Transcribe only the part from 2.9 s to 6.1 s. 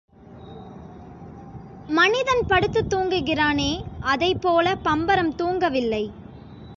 தூங்குகிறானே அதைப்போல பம்பரம் தூங்கவில்லை.